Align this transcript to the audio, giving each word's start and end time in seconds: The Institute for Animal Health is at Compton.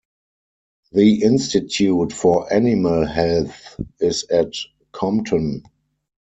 The 0.93 1.21
Institute 1.21 2.11
for 2.11 2.51
Animal 2.51 3.05
Health 3.05 3.79
is 3.99 4.23
at 4.31 4.55
Compton. 4.93 5.61